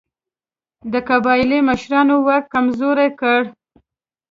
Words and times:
د 0.91 0.93
قبایلي 1.09 1.59
مشرانو 1.69 2.15
واک 2.25 2.43
کمزوری 2.53 3.09
کړ. 3.19 3.39